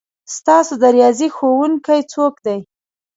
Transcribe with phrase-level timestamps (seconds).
[0.35, 2.59] ستاسو د ریاضي ښؤونکی څوک دی؟